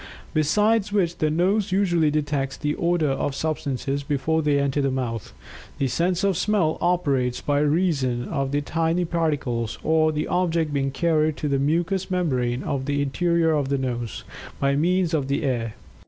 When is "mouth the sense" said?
4.89-6.23